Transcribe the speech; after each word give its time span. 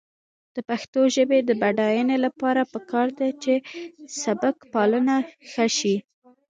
د 0.55 0.57
پښتو 0.69 1.01
ژبې 1.15 1.39
د 1.43 1.51
بډاینې 1.61 2.17
لپاره 2.25 2.61
پکار 2.73 3.07
ده 3.19 3.27
چې 3.43 3.53
سبکپالنه 4.23 5.15
ښه 5.51 5.67
شي. 5.77 5.95